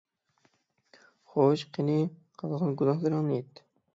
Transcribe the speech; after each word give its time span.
خوش، 1.33 1.65
قېنى، 1.77 1.99
قىلغان 2.43 2.75
گۇناھلىرىڭنى 2.83 3.39
ئېيت! 3.39 3.63